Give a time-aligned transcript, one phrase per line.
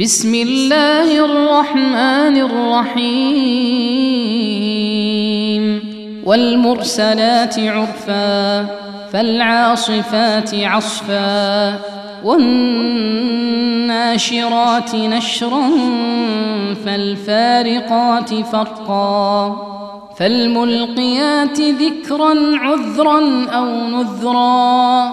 [0.00, 3.34] بسم الله الرحمن الرحيم.
[6.26, 8.66] والمرسلات عرفا
[9.12, 11.78] فالعاصفات عصفا
[12.24, 12.54] والناشرات
[14.94, 15.70] نشرا
[16.86, 19.56] فالفارقات فرقا
[20.18, 25.12] فالملقيات ذكرا عذرا أو نذرا.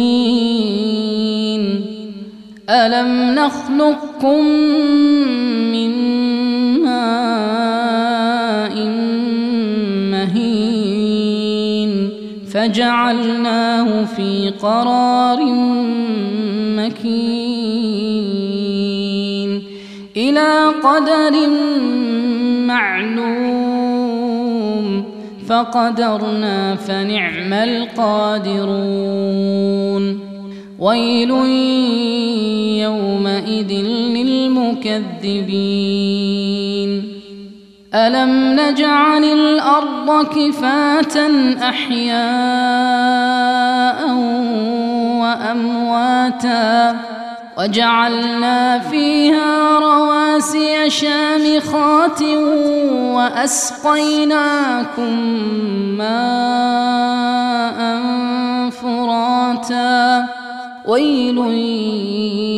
[2.71, 4.45] ألم نخلقكم
[5.71, 5.91] من
[6.83, 8.75] ماء
[10.11, 11.91] مهين
[12.53, 15.39] فجعلناه في قرار
[16.77, 17.71] مكين
[20.17, 21.33] إلى قدر
[22.67, 24.01] معلوم
[25.47, 29.11] فقدرنا فنعم القادرون
[30.81, 31.29] ويل
[32.81, 33.71] يومئذ
[34.17, 35.61] للمكذبين.
[37.93, 41.29] ألم نجعل الأرض كفاة
[41.69, 42.21] أحياء
[45.21, 46.95] وأمواتا
[47.57, 52.21] وجعلنا فيها رواسي شامخات
[53.13, 55.13] وأسقيناكم
[55.97, 57.79] ماء
[58.69, 60.40] فراتا
[60.87, 61.37] ويل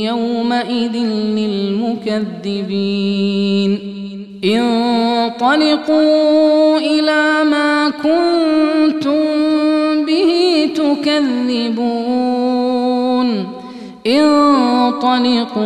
[0.06, 0.98] يومئذ
[1.38, 3.80] للمكذبين.
[4.44, 5.98] انطلقوا
[6.78, 9.26] إلى ما كنتم
[10.06, 10.32] به
[10.76, 12.34] تكذبون.
[14.08, 15.64] انطلقوا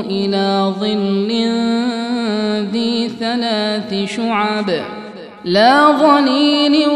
[0.00, 1.30] إلى ظل
[2.72, 4.70] ذي ثلاث شعب.
[5.44, 6.88] لا ظليل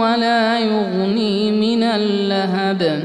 [0.00, 3.04] ولا يغني من اللهب.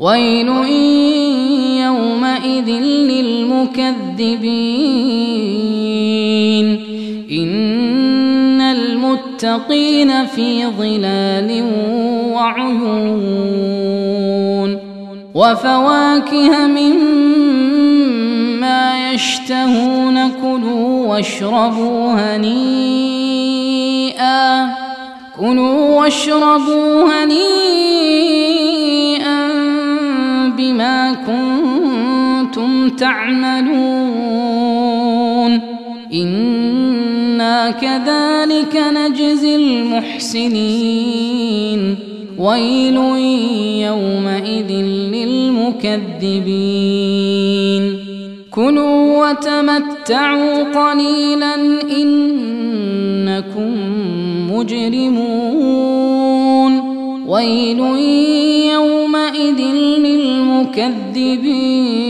[0.00, 0.48] ويل
[1.80, 5.69] يومئذ للمكذبين.
[9.44, 11.64] المتقين في ظلال
[12.32, 13.70] وعيون
[15.34, 17.80] وفواكه مما
[19.12, 23.10] يشتهون كلوا واشربوا هنيئا
[25.40, 27.60] كلوا واشربوا هنيئا
[30.56, 34.10] بما كنتم تعملون
[37.68, 41.96] كذلك نجزي المحسنين.
[42.38, 42.96] ويل
[43.86, 44.72] يومئذ
[45.12, 47.98] للمكذبين.
[48.50, 51.54] كلوا وتمتعوا قليلا
[52.00, 53.72] إنكم
[54.52, 56.20] مجرمون.
[57.26, 57.80] ويل
[58.72, 59.60] يومئذ
[59.98, 62.09] للمكذبين.